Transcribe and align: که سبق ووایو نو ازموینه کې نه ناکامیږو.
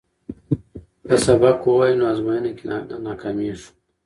که 1.07 1.15
سبق 1.25 1.57
ووایو 1.65 1.97
نو 1.99 2.05
ازموینه 2.13 2.51
کې 2.57 2.65
نه 2.69 2.77
ناکامیږو. 3.05 3.67